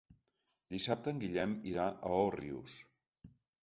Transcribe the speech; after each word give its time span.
Dissabte 0.75 1.13
en 1.13 1.21
Guillem 1.25 1.55
irà 1.75 1.87
a 2.01 2.17
Òrrius. 2.25 2.83